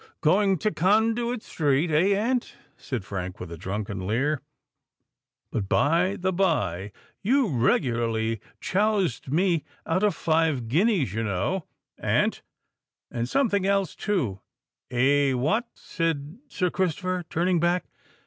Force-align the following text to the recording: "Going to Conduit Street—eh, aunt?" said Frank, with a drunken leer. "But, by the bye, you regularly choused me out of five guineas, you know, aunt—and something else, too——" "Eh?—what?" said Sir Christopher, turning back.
"Going 0.21 0.57
to 0.57 0.71
Conduit 0.71 1.43
Street—eh, 1.43 2.15
aunt?" 2.17 2.55
said 2.75 3.05
Frank, 3.05 3.39
with 3.39 3.51
a 3.51 3.55
drunken 3.55 4.07
leer. 4.07 4.41
"But, 5.51 5.69
by 5.69 6.15
the 6.19 6.33
bye, 6.33 6.91
you 7.21 7.47
regularly 7.47 8.41
choused 8.59 9.31
me 9.31 9.63
out 9.85 10.01
of 10.01 10.15
five 10.15 10.67
guineas, 10.67 11.13
you 11.13 11.21
know, 11.21 11.67
aunt—and 11.99 13.29
something 13.29 13.67
else, 13.67 13.93
too——" 13.95 14.39
"Eh?—what?" 14.89 15.67
said 15.75 16.39
Sir 16.47 16.71
Christopher, 16.71 17.23
turning 17.29 17.59
back. 17.59 17.85